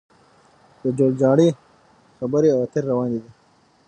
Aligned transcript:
د 0.81 0.85
جوړجاړي 0.97 1.49
خبرې 2.17 2.49
او 2.53 2.59
اترې 2.65 2.85
روانې 2.91 3.19
دي 3.23 3.31